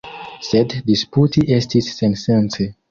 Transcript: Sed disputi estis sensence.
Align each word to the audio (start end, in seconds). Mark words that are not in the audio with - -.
Sed 0.47 0.73
disputi 0.89 1.47
estis 1.61 1.95
sensence. 2.01 2.73